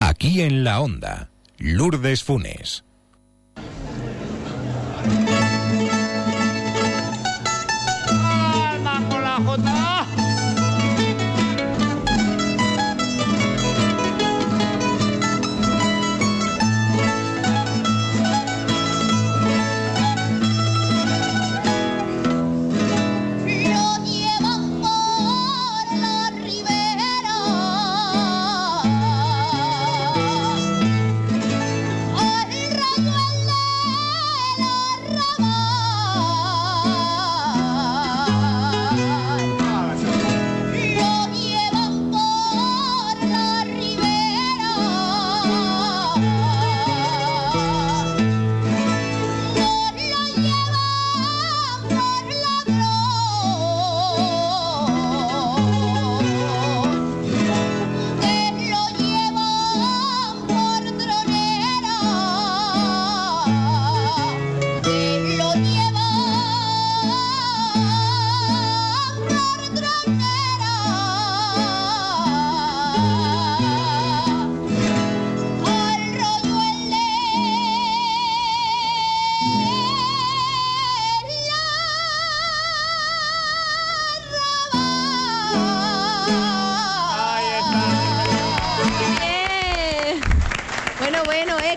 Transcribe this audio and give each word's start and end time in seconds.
Aquí 0.00 0.42
en 0.42 0.62
la 0.62 0.80
onda, 0.80 1.30
Lourdes 1.58 2.22
Funes. 2.22 2.85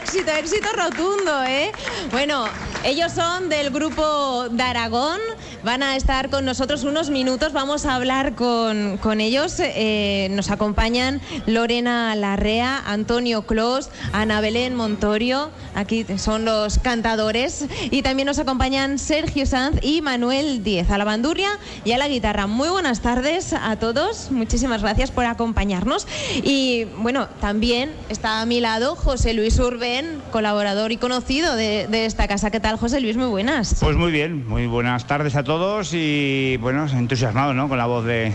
Éxito 0.04 0.70
rotundo, 0.76 1.44
¿eh? 1.44 1.72
Bueno, 2.12 2.48
ellos 2.84 3.12
son 3.12 3.50
del 3.50 3.70
grupo 3.70 4.48
de 4.50 4.64
Aragón. 4.64 5.20
Van 5.62 5.84
a 5.84 5.98
estar 5.98 6.30
con 6.30 6.46
nosotros 6.46 6.86
unos 6.86 7.10
minutos. 7.10 7.52
Vamos 7.52 7.86
a 7.86 7.96
hablar 7.96 8.34
con, 8.36 8.98
con 8.98 9.20
ellos. 9.20 9.56
Eh, 9.60 10.30
nos 10.32 10.52
acompañan 10.52 11.20
Lorena 11.48 12.16
Larrea, 12.16 12.82
Antonio 12.88 13.42
Clos, 13.42 13.90
Ana 14.14 14.40
Belén 14.40 14.74
Montorio. 14.74 15.50
Aquí 15.76 16.06
son 16.18 16.46
los 16.46 16.80
cantadores. 16.80 17.66
Y 17.92 18.04
también 18.04 18.28
nos 18.28 18.40
acompañan 18.40 19.00
Sergio 19.00 19.46
Sanz 19.46 19.80
y 19.82 20.02
Manuel 20.02 20.64
Díez 20.64 20.90
a 20.92 20.98
la 20.98 21.04
bandurria 21.04 21.50
y 21.84 21.92
a 21.92 21.98
la 21.98 22.08
guitarra. 22.08 22.48
Muy 22.48 22.70
buenas 22.70 23.02
tardes 23.02 23.52
a 23.52 23.76
todos. 23.76 24.32
Muchísimas 24.32 24.82
gracias 24.82 25.12
por 25.12 25.26
acompañarnos. 25.26 26.08
Y 26.42 26.86
bueno, 27.00 27.28
también 27.42 27.92
está 28.08 28.40
a 28.40 28.46
mi 28.46 28.62
lado 28.62 28.96
José 28.96 29.34
Luis 29.34 29.60
Urben, 29.60 30.22
colaborador 30.32 30.94
y 30.94 30.98
conocido 30.98 31.58
de, 31.58 31.88
de 31.88 32.06
esta 32.06 32.30
casa. 32.30 32.50
¿Qué 32.50 32.62
tal, 32.62 32.78
José 32.78 33.02
Luis? 33.02 33.18
Muy 33.18 33.28
buenas. 33.28 33.76
Pues 33.82 33.98
muy 33.98 34.12
bien, 34.14 34.48
muy 34.48 34.66
buenas 34.66 35.06
tardes 35.06 35.36
a 35.36 35.44
todos 35.44 35.49
y 35.94 36.58
bueno, 36.58 36.86
entusiasmado 36.88 37.56
¿no? 37.56 37.68
con 37.68 37.80
la 37.80 37.88
voz 37.88 38.06
de, 38.06 38.32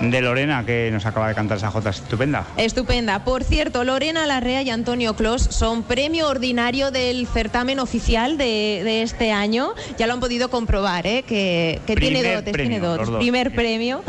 de 0.00 0.20
Lorena, 0.22 0.64
que 0.64 0.90
nos 0.90 1.04
acaba 1.04 1.28
de 1.28 1.34
cantar 1.34 1.58
esa 1.58 1.70
jota 1.70 1.90
estupenda. 1.90 2.46
Estupenda. 2.56 3.22
Por 3.24 3.44
cierto, 3.44 3.84
Lorena 3.84 4.26
Larrea 4.26 4.62
y 4.62 4.70
Antonio 4.70 5.14
Clos 5.14 5.42
son 5.42 5.82
premio 5.82 6.28
ordinario 6.28 6.90
del 6.90 7.26
certamen 7.26 7.78
oficial 7.78 8.38
de, 8.38 8.80
de 8.82 9.02
este 9.02 9.30
año. 9.32 9.74
Ya 9.98 10.06
lo 10.06 10.14
han 10.14 10.20
podido 10.20 10.48
comprobar, 10.50 11.06
¿eh? 11.06 11.22
que, 11.26 11.80
que 11.86 11.96
tiene 11.96 12.22
dotes, 12.22 12.52
premio, 12.52 12.70
tiene 12.70 12.86
dotes. 12.86 13.08
dos. 13.08 13.18
Primer 13.18 13.54
premio. 13.54 14.02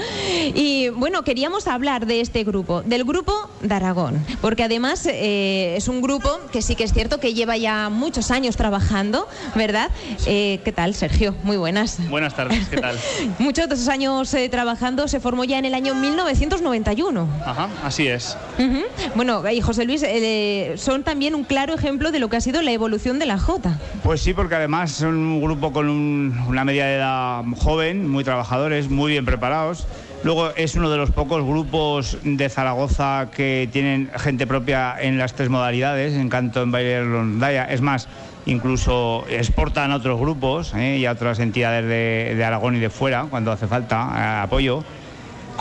Y 0.55 0.89
bueno, 0.89 1.23
queríamos 1.23 1.67
hablar 1.67 2.05
de 2.05 2.21
este 2.21 2.43
grupo, 2.43 2.81
del 2.83 3.03
grupo 3.03 3.33
de 3.61 3.75
Aragón, 3.75 4.23
porque 4.39 4.63
además 4.63 5.05
eh, 5.05 5.75
es 5.75 5.87
un 5.87 6.01
grupo 6.01 6.39
que 6.51 6.61
sí 6.61 6.75
que 6.75 6.85
es 6.85 6.93
cierto 6.93 7.19
que 7.19 7.33
lleva 7.33 7.57
ya 7.57 7.89
muchos 7.89 8.31
años 8.31 8.55
trabajando, 8.55 9.27
¿verdad? 9.55 9.91
Eh, 10.25 10.61
¿Qué 10.63 10.71
tal, 10.71 10.95
Sergio? 10.95 11.35
Muy 11.43 11.57
buenas. 11.57 11.97
Buenas 12.09 12.35
tardes, 12.35 12.67
¿qué 12.69 12.77
tal? 12.77 12.97
Muchos 13.39 13.67
de 13.67 13.75
esos 13.75 13.87
años 13.89 14.33
eh, 14.33 14.47
trabajando 14.49 15.07
se 15.07 15.19
formó 15.19 15.43
ya 15.43 15.59
en 15.59 15.65
el 15.65 15.73
año 15.73 15.80
1991. 15.81 17.27
Ajá, 17.45 17.69
así 17.83 18.07
es. 18.07 18.37
Ujú. 18.59 18.81
Bueno, 19.15 19.43
y 19.49 19.61
José 19.61 19.85
Luis, 19.85 20.03
eh, 20.03 20.73
son 20.77 21.03
también 21.03 21.35
un 21.35 21.43
claro 21.43 21.73
ejemplo 21.73 22.11
de 22.11 22.19
lo 22.19 22.29
que 22.29 22.37
ha 22.37 22.41
sido 22.41 22.61
la 22.61 22.71
evolución 22.71 23.19
de 23.19 23.25
la 23.25 23.37
Jota. 23.37 23.79
Pues 24.03 24.21
sí, 24.21 24.33
porque 24.33 24.55
además 24.55 24.91
son 24.91 25.15
un 25.15 25.41
grupo 25.41 25.73
con 25.73 25.89
un- 25.89 26.37
una 26.47 26.63
media 26.63 26.85
de 26.85 26.95
edad 26.95 27.41
joven, 27.57 28.07
muy 28.09 28.23
trabajadores, 28.23 28.89
muy 28.89 29.11
bien 29.11 29.25
preparados. 29.25 29.87
Luego 30.23 30.51
es 30.55 30.75
uno 30.75 30.91
de 30.91 30.97
los 30.97 31.09
pocos 31.09 31.43
grupos 31.43 32.17
de 32.23 32.47
Zaragoza 32.47 33.29
que 33.35 33.67
tienen 33.73 34.11
gente 34.17 34.45
propia 34.45 34.95
en 35.01 35.17
las 35.17 35.33
tres 35.33 35.49
modalidades, 35.49 36.13
en 36.13 36.29
canto, 36.29 36.61
en 36.61 36.71
baile 36.71 36.91
y 36.91 36.93
en 36.93 37.11
rondalla. 37.11 37.65
Es 37.65 37.81
más, 37.81 38.07
incluso 38.45 39.25
exportan 39.29 39.91
a 39.91 39.95
otros 39.95 40.19
grupos 40.19 40.73
¿eh? 40.75 40.97
y 40.99 41.05
a 41.07 41.13
otras 41.13 41.39
entidades 41.39 41.85
de, 41.85 42.35
de 42.35 42.43
Aragón 42.45 42.75
y 42.75 42.79
de 42.79 42.91
fuera 42.91 43.25
cuando 43.31 43.51
hace 43.51 43.65
falta 43.65 44.09
eh, 44.15 44.43
apoyo. 44.43 44.83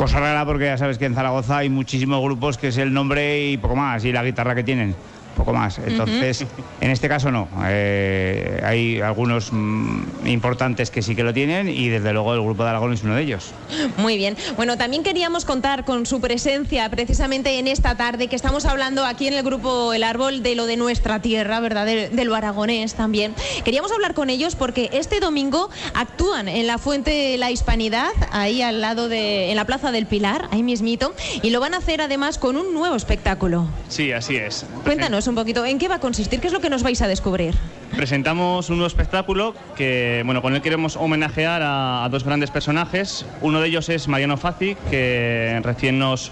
Cosa 0.01 0.19
rara 0.19 0.47
porque 0.47 0.65
ya 0.65 0.79
sabes 0.79 0.97
que 0.97 1.05
en 1.05 1.15
Zaragoza 1.15 1.59
hay 1.59 1.69
muchísimos 1.69 2.23
grupos 2.23 2.57
que 2.57 2.69
es 2.69 2.79
el 2.79 2.91
nombre 2.91 3.51
y 3.51 3.59
poco 3.59 3.77
más, 3.77 4.03
y 4.03 4.13
la 4.13 4.25
guitarra 4.25 4.55
que 4.55 4.65
tienen, 4.65 4.95
poco 5.37 5.53
más. 5.53 5.79
Entonces, 5.79 6.45
en 6.81 6.91
este 6.91 7.09
caso 7.09 7.31
no. 7.31 7.49
Eh, 7.67 8.61
hay 8.65 9.01
algunos 9.01 9.53
mm, 9.53 10.27
importantes 10.27 10.91
que 10.91 11.03
sí 11.03 11.15
que 11.15 11.23
lo 11.23 11.33
tienen 11.33 11.69
y 11.69 11.89
desde 11.89 12.13
luego 12.13 12.35
el 12.35 12.43
grupo 12.43 12.65
de 12.65 12.71
Aragón 12.71 12.93
es 12.93 13.03
uno 13.03 13.15
de 13.15 13.23
ellos. 13.23 13.53
Muy 13.97 14.17
bien. 14.17 14.37
Bueno, 14.57 14.77
también 14.77 15.03
queríamos 15.03 15.45
contar 15.45 15.85
con 15.85 16.07
su 16.07 16.21
presencia 16.21 16.89
precisamente 16.91 17.59
en 17.59 17.69
esta 17.69 17.97
tarde 17.97 18.29
que 18.29 18.37
estamos 18.37 18.65
hablando 18.65 19.05
aquí 19.05 19.29
en 19.29 19.35
el 19.35 19.43
grupo 19.43 19.93
El 19.93 20.03
Árbol 20.03 20.43
de 20.43 20.55
lo 20.55 20.67
de 20.67 20.77
nuestra 20.77 21.21
tierra, 21.23 21.61
¿verdad? 21.61 21.87
De, 21.87 22.09
de 22.09 22.25
lo 22.25 22.35
aragonés 22.35 22.95
también. 22.95 23.35
Queríamos 23.65 23.93
hablar 23.93 24.15
con 24.15 24.31
ellos 24.31 24.57
porque 24.57 24.91
este 24.93 25.21
domingo 25.21 25.71
actúan 25.95 26.49
en 26.49 26.67
la 26.67 26.79
Fuente 26.79 27.11
de 27.11 27.39
la 27.39 27.51
Hispanidad, 27.51 28.11
ahí 28.33 28.63
al 28.63 28.81
lado 28.81 29.09
de, 29.09 29.51
en 29.51 29.57
la 29.57 29.65
Plaza 29.65 29.93
del 29.93 30.07
Pilar, 30.07 30.49
ahí 30.51 30.63
mismito, 30.63 31.15
y 31.43 31.51
lo 31.51 31.61
van 31.61 31.75
a 31.75 31.79
hacer 31.79 32.01
además 32.01 32.39
con 32.39 32.57
un 32.57 32.75
nuevo 32.75 32.97
espectáculo. 32.97 33.69
Sí, 33.89 34.13
así 34.13 34.37
es. 34.37 34.65
Cuéntanos 34.85 35.20
un 35.27 35.35
poquito, 35.35 35.65
¿en 35.65 35.79
qué 35.79 35.89
va 35.89 35.97
a 35.97 36.01
consistir? 36.01 36.41
¿Qué 36.41 36.47
es 36.47 36.53
lo 36.53 36.61
que 36.61 36.71
nos 36.71 36.83
vais 36.83 37.01
a 37.03 37.09
descubrir? 37.09 37.55
Presentamos 37.97 38.71
un 38.71 38.77
nuevo 38.77 38.87
espectáculo 38.87 39.55
que, 39.77 40.23
bueno, 40.25 40.43
con 40.43 40.55
él 40.55 40.63
queremos 40.63 40.97
homenajear 40.97 41.63
a, 41.63 42.05
a 42.05 42.09
dos 42.09 42.25
grandes 42.25 42.51
personajes. 42.51 43.27
Uno 43.41 43.61
de 43.61 43.69
ellos 43.69 43.89
es 43.89 44.09
Mariano 44.09 44.37
Fazi, 44.37 44.77
que 44.91 45.61
recién 45.63 45.99
nos, 45.99 46.31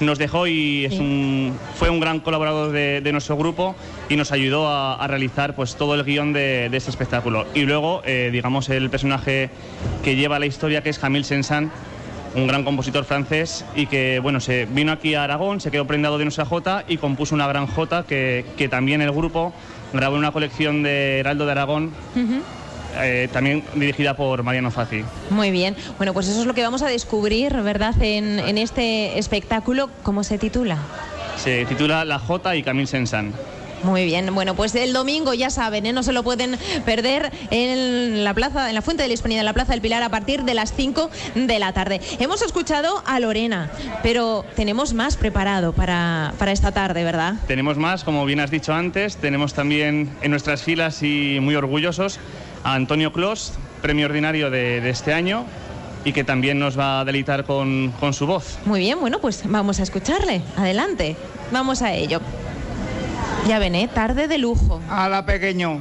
nos 0.00 0.18
dejó 0.18 0.46
y 0.46 0.84
es 0.84 0.94
un, 0.98 1.56
fue 1.76 1.90
un 1.90 2.00
gran 2.00 2.20
colaborador 2.20 2.72
de, 2.72 3.00
de 3.00 3.12
nuestro 3.12 3.36
grupo 3.36 3.74
y 4.08 4.16
nos 4.16 4.32
ayudó 4.32 4.68
a, 4.68 4.94
a 4.94 5.06
realizar 5.06 5.54
pues, 5.56 5.76
todo 5.76 5.94
el 5.94 6.04
guion 6.04 6.32
de, 6.32 6.68
de 6.70 6.76
este 6.76 6.90
espectáculo. 6.90 7.46
Y 7.54 7.62
luego, 7.62 8.02
eh, 8.04 8.30
digamos, 8.32 8.68
el 8.68 8.90
personaje 8.90 9.50
que 10.04 10.16
lleva 10.16 10.38
la 10.38 10.46
historia, 10.46 10.82
que 10.82 10.90
es 10.90 10.98
Jamil 10.98 11.24
Sensan, 11.24 11.70
un 12.34 12.46
gran 12.46 12.64
compositor 12.64 13.04
francés 13.04 13.64
y 13.74 13.86
que 13.86 14.18
bueno 14.20 14.40
se 14.40 14.66
vino 14.66 14.92
aquí 14.92 15.14
a 15.14 15.24
Aragón, 15.24 15.60
se 15.60 15.70
quedó 15.70 15.86
prendado 15.86 16.18
de 16.18 16.24
nuestra 16.24 16.44
jota 16.44 16.84
y 16.86 16.98
compuso 16.98 17.34
una 17.34 17.46
gran 17.46 17.66
jota 17.66 18.04
que, 18.06 18.44
que 18.56 18.68
también 18.68 19.00
el 19.00 19.12
grupo 19.12 19.52
grabó 19.92 20.16
en 20.16 20.20
una 20.20 20.32
colección 20.32 20.82
de 20.82 21.20
Heraldo 21.20 21.46
de 21.46 21.52
Aragón, 21.52 21.92
eh, 23.00 23.28
también 23.32 23.64
dirigida 23.74 24.14
por 24.14 24.42
Mariano 24.42 24.70
Fazi. 24.70 25.04
Muy 25.30 25.50
bien. 25.50 25.76
Bueno, 25.96 26.12
pues 26.12 26.28
eso 26.28 26.40
es 26.40 26.46
lo 26.46 26.54
que 26.54 26.62
vamos 26.62 26.82
a 26.82 26.88
descubrir, 26.88 27.54
¿verdad? 27.62 27.94
En, 28.02 28.38
en 28.38 28.58
este 28.58 29.18
espectáculo, 29.18 29.90
¿cómo 30.02 30.24
se 30.24 30.38
titula? 30.38 30.78
Se 31.36 31.64
titula 31.66 32.04
La 32.04 32.18
Jota 32.18 32.56
y 32.56 32.62
Camille 32.62 32.86
Sensan. 32.86 33.32
Muy 33.82 34.04
bien, 34.04 34.34
bueno, 34.34 34.54
pues 34.54 34.74
el 34.74 34.92
domingo 34.92 35.34
ya 35.34 35.50
saben, 35.50 35.86
¿eh? 35.86 35.92
no 35.92 36.02
se 36.02 36.12
lo 36.12 36.22
pueden 36.22 36.58
perder 36.84 37.30
en 37.50 38.24
la 38.24 38.34
plaza, 38.34 38.68
en 38.68 38.74
la 38.74 38.82
Fuente 38.82 39.02
de 39.02 39.08
la 39.08 39.14
Hispanidad, 39.14 39.40
en 39.40 39.46
la 39.46 39.52
Plaza 39.52 39.72
del 39.72 39.80
Pilar, 39.80 40.02
a 40.02 40.08
partir 40.08 40.42
de 40.44 40.54
las 40.54 40.72
5 40.72 41.10
de 41.34 41.58
la 41.58 41.72
tarde. 41.72 42.00
Hemos 42.18 42.42
escuchado 42.42 43.02
a 43.06 43.20
Lorena, 43.20 43.70
pero 44.02 44.44
tenemos 44.56 44.94
más 44.94 45.16
preparado 45.16 45.72
para, 45.72 46.34
para 46.38 46.52
esta 46.52 46.72
tarde, 46.72 47.04
¿verdad? 47.04 47.34
Tenemos 47.46 47.76
más, 47.76 48.04
como 48.04 48.24
bien 48.24 48.40
has 48.40 48.50
dicho 48.50 48.74
antes, 48.74 49.16
tenemos 49.16 49.54
también 49.54 50.10
en 50.22 50.30
nuestras 50.30 50.62
filas 50.62 51.02
y 51.02 51.38
muy 51.40 51.54
orgullosos 51.54 52.18
a 52.64 52.74
Antonio 52.74 53.12
Clos, 53.12 53.52
premio 53.80 54.06
ordinario 54.06 54.50
de, 54.50 54.80
de 54.80 54.90
este 54.90 55.12
año 55.12 55.44
y 56.04 56.12
que 56.12 56.24
también 56.24 56.58
nos 56.58 56.78
va 56.78 57.00
a 57.00 57.04
deleitar 57.04 57.44
con, 57.44 57.92
con 58.00 58.12
su 58.14 58.26
voz. 58.26 58.58
Muy 58.64 58.80
bien, 58.80 59.00
bueno, 59.00 59.20
pues 59.20 59.42
vamos 59.44 59.80
a 59.80 59.82
escucharle. 59.82 60.42
Adelante, 60.56 61.16
vamos 61.52 61.82
a 61.82 61.92
ello. 61.92 62.20
Ya 63.48 63.58
ven, 63.58 63.74
¿eh? 63.74 63.88
Tarde 63.88 64.28
de 64.28 64.36
lujo. 64.36 64.78
A 64.90 65.08
la 65.08 65.24
pequeño. 65.24 65.80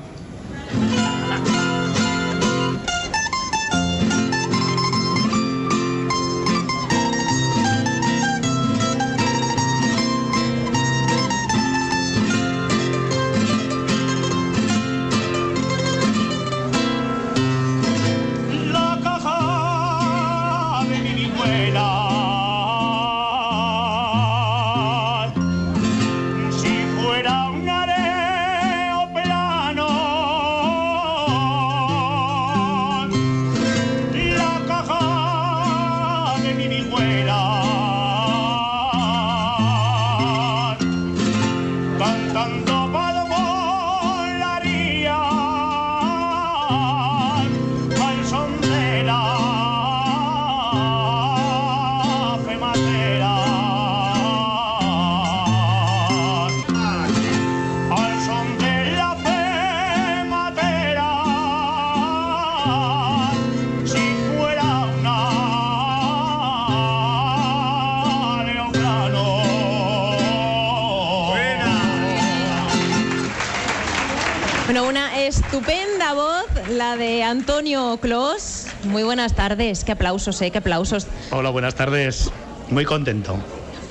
Bueno, 74.77 74.91
una 74.91 75.25
estupenda 75.25 76.13
voz, 76.13 76.45
la 76.69 76.97
de 76.97 77.23
Antonio 77.23 77.97
Clos. 77.99 78.67
Muy 78.83 79.01
buenas 79.01 79.33
tardes. 79.33 79.83
Qué 79.83 79.93
aplausos, 79.93 80.39
¿eh? 80.43 80.51
Qué 80.51 80.59
aplausos. 80.59 81.07
Hola, 81.31 81.49
buenas 81.49 81.73
tardes. 81.73 82.29
Muy 82.69 82.85
contento. 82.85 83.39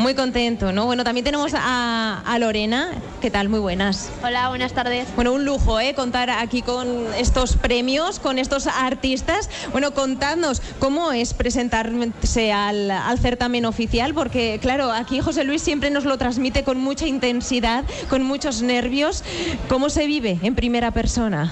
Muy 0.06 0.14
contento, 0.14 0.70
¿no? 0.70 0.86
Bueno, 0.86 1.02
también 1.02 1.24
tenemos 1.24 1.52
a, 1.52 2.22
a 2.24 2.38
Lorena. 2.38 2.92
¿Qué 3.20 3.28
tal? 3.28 3.48
Muy 3.48 3.58
buenas. 3.58 4.08
Hola, 4.22 4.50
buenas 4.50 4.72
tardes. 4.72 5.08
Bueno, 5.16 5.32
un 5.32 5.44
lujo, 5.44 5.80
¿eh? 5.80 5.96
Contar 5.96 6.30
aquí 6.30 6.62
con 6.62 7.12
estos 7.18 7.56
premios, 7.56 8.20
con 8.20 8.38
estos 8.38 8.68
artistas. 8.68 9.50
Bueno, 9.72 9.94
contadnos 9.94 10.62
cómo 10.78 11.10
es 11.10 11.34
presentarse 11.34 12.52
al, 12.52 12.88
al 12.88 13.18
certamen 13.18 13.64
oficial, 13.64 14.14
porque, 14.14 14.60
claro, 14.62 14.92
aquí 14.92 15.20
José 15.20 15.42
Luis 15.42 15.60
siempre 15.60 15.90
nos 15.90 16.04
lo 16.04 16.16
transmite 16.18 16.62
con 16.62 16.78
mucha 16.78 17.08
intensidad, 17.08 17.82
con 18.08 18.22
muchos 18.22 18.62
nervios. 18.62 19.24
¿Cómo 19.68 19.90
se 19.90 20.06
vive 20.06 20.38
en 20.40 20.54
primera 20.54 20.92
persona? 20.92 21.50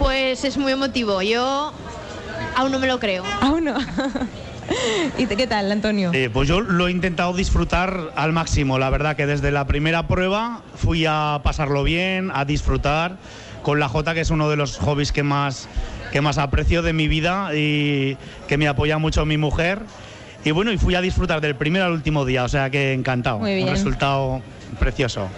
Pues 0.00 0.42
es 0.44 0.56
muy 0.56 0.72
emotivo. 0.72 1.22
Yo 1.22 1.72
aún 2.56 2.72
no 2.72 2.80
me 2.80 2.88
lo 2.88 2.98
creo. 2.98 3.22
Aún 3.40 3.66
no. 3.66 3.76
¿Y 5.18 5.26
qué 5.26 5.46
tal, 5.46 5.70
Antonio? 5.70 6.10
Eh, 6.14 6.30
pues 6.32 6.48
yo 6.48 6.60
lo 6.60 6.88
he 6.88 6.90
intentado 6.90 7.32
disfrutar 7.34 8.12
al 8.16 8.32
máximo. 8.32 8.78
La 8.78 8.90
verdad 8.90 9.14
que 9.16 9.26
desde 9.26 9.50
la 9.50 9.66
primera 9.66 10.08
prueba 10.08 10.62
fui 10.74 11.04
a 11.06 11.40
pasarlo 11.44 11.84
bien, 11.84 12.30
a 12.34 12.44
disfrutar 12.44 13.16
con 13.62 13.78
la 13.78 13.88
Jota, 13.88 14.14
que 14.14 14.20
es 14.20 14.30
uno 14.30 14.48
de 14.48 14.56
los 14.56 14.78
hobbies 14.78 15.12
que 15.12 15.22
más, 15.22 15.68
que 16.12 16.20
más 16.20 16.38
aprecio 16.38 16.82
de 16.82 16.92
mi 16.92 17.08
vida 17.08 17.50
y 17.54 18.16
que 18.48 18.58
me 18.58 18.68
apoya 18.68 18.98
mucho 18.98 19.24
mi 19.26 19.36
mujer. 19.36 19.80
Y 20.44 20.50
bueno, 20.50 20.72
y 20.72 20.78
fui 20.78 20.94
a 20.94 21.00
disfrutar 21.00 21.40
del 21.40 21.54
primer 21.54 21.82
al 21.82 21.92
último 21.92 22.24
día, 22.24 22.44
o 22.44 22.48
sea 22.48 22.70
que 22.70 22.92
encantado. 22.92 23.38
Muy 23.38 23.54
bien. 23.54 23.68
Un 23.68 23.74
resultado 23.74 24.42
precioso. 24.82 25.28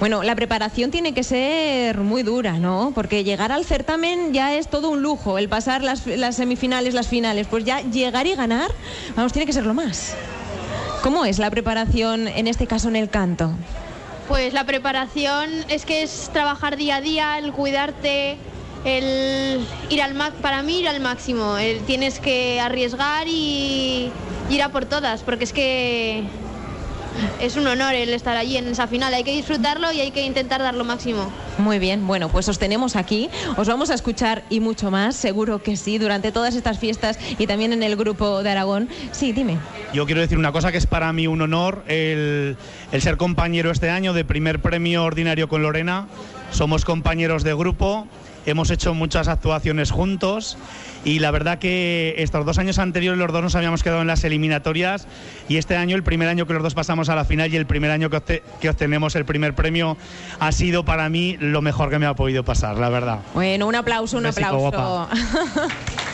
Bueno, 0.00 0.22
la 0.24 0.34
preparación 0.34 0.90
tiene 0.90 1.14
que 1.14 1.22
ser 1.22 1.98
muy 1.98 2.22
dura, 2.24 2.58
¿no? 2.58 2.90
Porque 2.94 3.22
llegar 3.22 3.52
al 3.52 3.64
certamen 3.64 4.32
ya 4.34 4.54
es 4.54 4.68
todo 4.68 4.90
un 4.90 5.00
lujo. 5.00 5.38
El 5.38 5.48
pasar 5.48 5.82
las, 5.84 6.06
las 6.06 6.34
semifinales, 6.36 6.92
las 6.92 7.06
finales, 7.06 7.46
pues 7.48 7.64
ya 7.64 7.80
llegar 7.82 8.26
y 8.26 8.34
ganar, 8.34 8.70
vamos, 9.16 9.32
tiene 9.32 9.46
que 9.46 9.52
ser 9.52 9.64
lo 9.64 9.74
más. 9.74 10.14
¿Cómo 11.02 11.24
es 11.24 11.38
la 11.38 11.50
preparación 11.50 12.26
en 12.28 12.48
este 12.48 12.66
caso 12.66 12.88
en 12.88 12.96
el 12.96 13.08
canto? 13.08 13.52
Pues 14.28 14.52
la 14.52 14.64
preparación 14.64 15.50
es 15.68 15.86
que 15.86 16.02
es 16.02 16.30
trabajar 16.32 16.76
día 16.76 16.96
a 16.96 17.00
día, 17.00 17.38
el 17.38 17.52
cuidarte, 17.52 18.36
el 18.84 19.66
ir 19.88 20.02
al 20.02 20.14
para 20.42 20.62
mí 20.62 20.80
ir 20.80 20.88
al 20.88 21.00
máximo. 21.00 21.58
El- 21.58 21.80
tienes 21.80 22.18
que 22.18 22.60
arriesgar 22.60 23.28
y 23.28 24.10
ir 24.50 24.62
a 24.62 24.68
por 24.70 24.84
todas, 24.84 25.22
porque 25.22 25.44
es 25.44 25.52
que 25.52 26.24
es 27.40 27.56
un 27.56 27.66
honor 27.66 27.94
el 27.94 28.12
estar 28.14 28.36
allí 28.36 28.56
en 28.56 28.68
esa 28.68 28.86
final. 28.86 29.12
Hay 29.14 29.24
que 29.24 29.32
disfrutarlo 29.32 29.92
y 29.92 30.00
hay 30.00 30.10
que 30.10 30.22
intentar 30.22 30.60
dar 30.60 30.74
lo 30.74 30.84
máximo. 30.84 31.30
Muy 31.58 31.78
bien, 31.78 32.06
bueno, 32.06 32.28
pues 32.28 32.48
os 32.48 32.58
tenemos 32.58 32.96
aquí, 32.96 33.28
os 33.56 33.68
vamos 33.68 33.90
a 33.90 33.94
escuchar 33.94 34.44
y 34.48 34.60
mucho 34.60 34.90
más, 34.90 35.16
seguro 35.16 35.62
que 35.62 35.76
sí, 35.76 35.98
durante 35.98 36.32
todas 36.32 36.54
estas 36.54 36.78
fiestas 36.78 37.18
y 37.38 37.46
también 37.46 37.72
en 37.72 37.82
el 37.82 37.96
grupo 37.96 38.42
de 38.42 38.50
Aragón. 38.50 38.88
Sí, 39.12 39.32
dime. 39.32 39.58
Yo 39.92 40.06
quiero 40.06 40.20
decir 40.20 40.38
una 40.38 40.52
cosa 40.52 40.72
que 40.72 40.78
es 40.78 40.86
para 40.86 41.12
mí 41.12 41.26
un 41.26 41.42
honor 41.42 41.84
el, 41.86 42.56
el 42.92 43.02
ser 43.02 43.16
compañero 43.16 43.70
este 43.70 43.90
año 43.90 44.12
de 44.12 44.24
primer 44.24 44.60
premio 44.60 45.04
ordinario 45.04 45.48
con 45.48 45.62
Lorena. 45.62 46.06
Somos 46.50 46.84
compañeros 46.84 47.42
de 47.44 47.54
grupo, 47.54 48.06
hemos 48.46 48.70
hecho 48.70 48.92
muchas 48.94 49.28
actuaciones 49.28 49.90
juntos 49.90 50.56
y 51.04 51.18
la 51.20 51.30
verdad 51.30 51.58
que 51.58 52.14
estos 52.18 52.44
dos 52.44 52.58
años 52.58 52.78
anteriores 52.78 53.18
los 53.18 53.32
dos 53.32 53.42
nos 53.42 53.54
habíamos 53.54 53.82
quedado 53.82 54.00
en 54.02 54.06
las 54.06 54.24
eliminatorias 54.24 55.06
y 55.48 55.56
este 55.56 55.76
año, 55.76 55.96
el 55.96 56.02
primer 56.02 56.28
año 56.28 56.46
que 56.46 56.52
los 56.54 56.62
dos 56.62 56.74
pasamos 56.74 57.08
a 57.08 57.14
la 57.14 57.24
final 57.24 57.52
y 57.52 57.56
el 57.56 57.66
primer 57.66 57.90
año 57.90 58.10
que, 58.10 58.16
obte- 58.16 58.42
que 58.60 58.68
obtenemos 58.68 59.14
el 59.16 59.24
primer 59.24 59.54
premio 59.54 59.96
ha 60.40 60.52
sido 60.52 60.84
para 60.84 61.08
mí 61.08 61.36
lo 61.40 61.62
mejor 61.62 61.88
que 61.90 61.98
me 61.98 62.06
ha 62.06 62.14
podido 62.14 62.44
pasar, 62.44 62.76
la 62.78 62.88
verdad. 62.88 63.20
Bueno, 63.34 63.66
un 63.66 63.74
aplauso, 63.76 64.16
un, 64.18 64.24
Un 64.26 64.30
aplauso. 64.30 65.08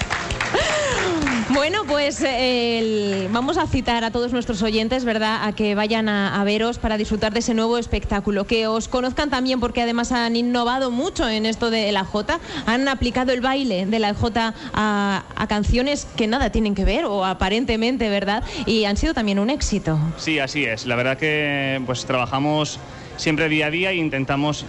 Bueno, 1.51 1.85
pues 1.87 2.23
eh, 2.27 3.29
vamos 3.31 3.57
a 3.57 3.67
citar 3.67 4.05
a 4.05 4.11
todos 4.11 4.33
nuestros 4.33 4.63
oyentes, 4.63 5.05
¿verdad?, 5.05 5.47
a 5.47 5.53
que 5.53 5.75
vayan 5.75 6.09
a, 6.09 6.43
veros 6.45 6.79
para 6.79 6.99
disfrutar 6.99 7.33
de 7.33 7.39
ese 7.39 7.55
nuevo 7.55 7.79
espectáculo, 7.79 8.47
que 8.47 8.67
os 8.67 8.89
conozcan 8.89 9.31
también 9.31 9.59
porque 9.59 9.81
además 9.81 10.13
han 10.13 10.37
innovado 10.37 10.91
mucho 10.91 11.29
en 11.29 11.47
esto 11.47 11.71
de 11.71 11.91
la 11.93 12.05
Jota, 12.05 12.41
han 12.67 12.89
aplicado 12.89 13.33
el 13.33 13.41
baile 13.41 13.87
de 13.87 13.99
la 13.99 14.13
Jota 14.13 14.55
a, 14.75 15.25
a 15.35 15.47
canciones 15.47 16.07
que 16.17 16.27
nada 16.27 16.51
tienen 16.51 16.75
que 16.75 16.85
ver 16.85 17.05
o 17.05 17.25
aparentemente, 17.25 18.11
¿verdad? 18.11 18.45
Y 18.67 18.85
han 18.85 18.97
sido 18.97 19.15
también 19.15 19.39
un 19.39 19.49
éxito. 19.49 19.99
Sí, 20.19 20.39
así 20.39 20.65
es. 20.65 20.85
La 20.85 20.97
verdad 20.97 21.17
que 21.17 21.81
pues 21.87 22.05
trabajamos 22.05 22.79
siempre 23.17 23.49
día 23.49 23.67
a 23.67 23.71
día 23.71 23.91
e 23.93 23.97
intentamos 23.97 24.67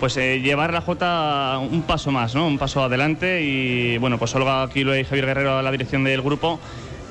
pues 0.00 0.16
eh, 0.16 0.40
llevar 0.40 0.72
la 0.72 0.80
Jota 0.80 1.58
un 1.58 1.82
paso 1.82 2.10
más, 2.10 2.34
¿no? 2.34 2.46
Un 2.46 2.58
paso 2.58 2.82
adelante 2.82 3.42
y 3.42 3.98
bueno, 3.98 4.18
pues 4.18 4.34
Olga 4.34 4.62
Aquilo 4.62 4.96
y 4.96 5.04
Javier 5.04 5.26
Guerrero 5.26 5.58
a 5.58 5.62
la 5.62 5.70
dirección 5.70 6.02
del 6.02 6.22
grupo 6.22 6.58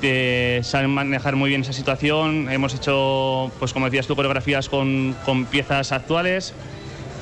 eh, 0.02 0.60
saben 0.64 0.90
manejar 0.90 1.36
muy 1.36 1.48
bien 1.48 1.62
esa 1.62 1.72
situación. 1.72 2.50
Hemos 2.50 2.74
hecho, 2.74 3.50
pues 3.58 3.72
como 3.72 3.86
decías 3.86 4.06
tú, 4.06 4.16
coreografías 4.16 4.68
con, 4.68 5.14
con 5.24 5.46
piezas 5.46 5.92
actuales 5.92 6.52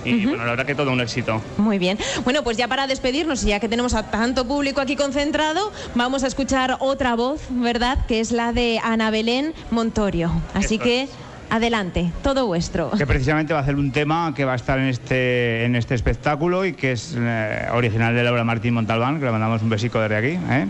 y 0.05 0.25
bueno, 0.25 0.45
la 0.45 0.51
verdad 0.51 0.67
que 0.67 0.75
todo 0.75 0.91
un 0.91 1.01
éxito. 1.01 1.43
Muy 1.59 1.79
bien. 1.79 1.99
Bueno, 2.25 2.43
pues 2.43 2.57
ya 2.57 2.69
para 2.69 2.87
despedirnos, 2.87 3.43
y 3.45 3.49
ya 3.49 3.61
que 3.61 3.69
tenemos 3.69 3.95
a 3.95 4.11
tanto 4.11 4.47
público 4.47 4.81
aquí 4.81 4.97
concentrado, 4.97 5.73
vamos 5.95 6.25
a 6.25 6.29
escuchar 6.29 6.77
otra 6.81 7.15
voz, 7.15 7.41
¿verdad? 7.51 7.99
Que 8.07 8.21
es 8.21 8.33
la 8.33 8.53
de 8.53 8.81
Ana 8.83 9.11
Belén 9.11 9.55
Montorio. 9.71 10.31
Así 10.55 10.79
que 10.79 11.03
es. 11.03 11.11
Adelante, 11.51 12.11
todo 12.23 12.47
vuestro. 12.47 12.91
que 12.91 13.07
precisamente 13.07 13.53
va 13.53 13.61
a 13.61 13.63
hacer 13.63 13.77
un 13.77 13.91
tema 13.93 14.33
que 14.35 14.45
va 14.45 14.53
a 14.53 14.57
estar 14.57 14.79
en 14.79 14.87
este, 14.87 15.65
en 15.65 15.77
este 15.77 15.95
espectáculo 15.95 16.65
y 16.65 16.73
que 16.73 16.93
es 16.93 17.17
eh, 17.19 17.69
original 17.73 18.15
de 18.15 18.23
Laura 18.23 18.45
Martín 18.45 18.75
Montalbán, 18.75 19.19
que 19.19 19.25
le 19.25 19.33
mandamos 19.33 19.63
un 19.63 19.69
besico 19.69 20.01
desde 20.01 20.17
aquí. 20.17 20.39
¿eh? 20.51 20.67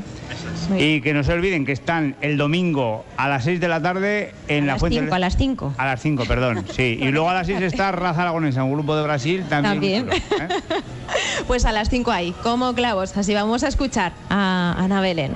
Y 0.78 1.00
que 1.00 1.14
no 1.14 1.24
se 1.24 1.32
olviden 1.32 1.64
que 1.64 1.72
están 1.72 2.16
el 2.20 2.36
domingo 2.36 3.04
a 3.16 3.28
las 3.28 3.44
6 3.44 3.60
de 3.60 3.68
la 3.68 3.80
tarde 3.80 4.34
en 4.48 4.64
a 4.64 4.66
la 4.66 4.72
las 4.72 4.80
Fuente... 4.80 5.00
5, 5.00 5.14
a 5.14 5.18
las 5.18 5.36
5. 5.36 5.74
A 5.76 5.86
las 5.86 6.00
5, 6.00 6.24
perdón, 6.26 6.64
sí. 6.74 6.98
Y 7.00 7.08
luego 7.10 7.30
a 7.30 7.34
las 7.34 7.46
6 7.46 7.60
está 7.62 7.92
Raza 7.92 8.22
Aragonesa, 8.22 8.64
un 8.64 8.72
grupo 8.72 8.96
de 8.96 9.02
Brasil 9.02 9.44
también. 9.48 10.06
También. 10.06 10.22
chulo, 10.28 10.44
¿eh? 10.44 10.48
Pues 11.46 11.64
a 11.64 11.72
las 11.72 11.88
5 11.88 12.10
ahí, 12.10 12.34
como 12.42 12.74
clavos. 12.74 13.16
Así 13.16 13.34
vamos 13.34 13.64
a 13.64 13.68
escuchar 13.68 14.12
a 14.28 14.74
Ana 14.78 15.00
Belén. 15.00 15.32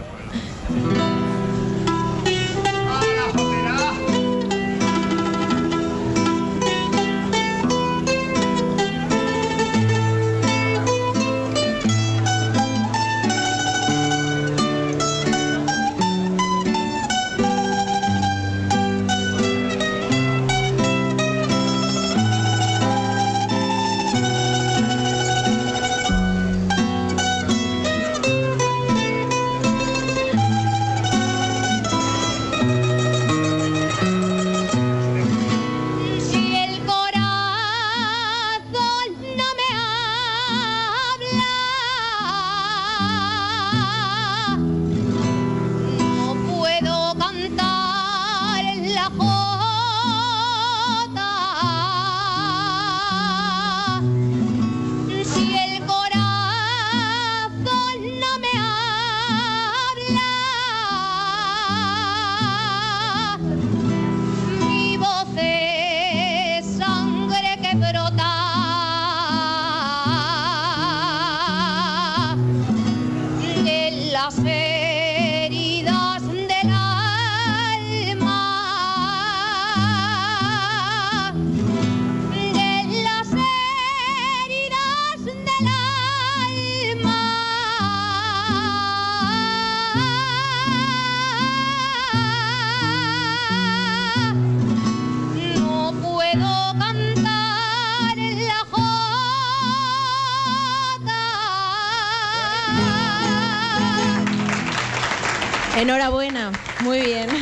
Enhorabuena, 105.82 106.52
muy 106.80 107.00
bien. 107.00 107.28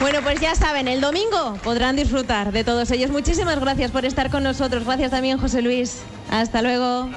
Bueno, 0.00 0.20
pues 0.22 0.40
ya 0.40 0.54
saben, 0.54 0.88
el 0.88 1.02
domingo 1.02 1.58
podrán 1.62 1.94
disfrutar 1.94 2.52
de 2.52 2.64
todos 2.64 2.90
ellos. 2.90 3.10
Muchísimas 3.10 3.60
gracias 3.60 3.90
por 3.90 4.06
estar 4.06 4.30
con 4.30 4.42
nosotros. 4.42 4.86
Gracias 4.86 5.10
también, 5.10 5.36
José 5.36 5.60
Luis. 5.60 5.98
Hasta 6.30 6.62
luego. 6.62 7.10